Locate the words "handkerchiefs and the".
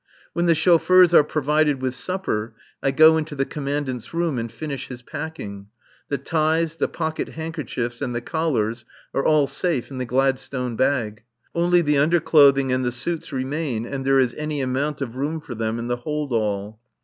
7.27-8.19